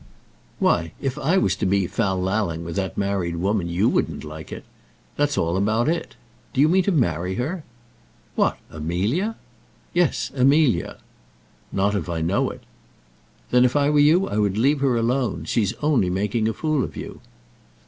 "Why, 0.57 0.93
if 0.99 1.15
I 1.19 1.37
was 1.37 1.55
to 1.57 1.67
be 1.67 1.85
fal 1.85 2.19
lalling 2.19 2.65
with 2.65 2.75
that 2.75 2.97
married 2.97 3.35
woman, 3.35 3.69
you 3.69 3.87
wouldn't 3.87 4.23
like 4.23 4.51
it. 4.51 4.63
That's 5.15 5.37
all 5.37 5.55
about 5.55 5.87
it. 5.87 6.15
Do 6.55 6.59
you 6.61 6.67
mean 6.67 6.81
to 6.85 6.91
marry 6.91 7.35
her?" 7.35 7.63
"What! 8.33 8.57
Amelia?" 8.71 9.35
"Yes; 9.93 10.31
Amelia." 10.35 10.97
"Not 11.71 11.93
if 11.93 12.09
I 12.09 12.19
know 12.21 12.49
it." 12.49 12.61
"Then 13.51 13.63
if 13.63 13.75
I 13.75 13.91
were 13.91 13.99
you 13.99 14.27
I 14.27 14.39
would 14.39 14.57
leave 14.57 14.79
her 14.79 14.97
alone. 14.97 15.45
She's 15.45 15.73
only 15.83 16.09
making 16.09 16.47
a 16.47 16.53
fool 16.53 16.83
of 16.83 16.97
you." 16.97 17.21